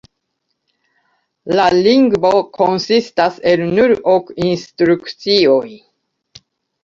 [1.57, 5.63] La lingvo konsistas el nur ok instrukcioj.